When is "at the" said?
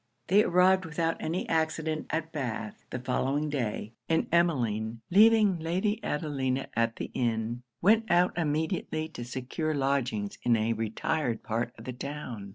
6.75-7.11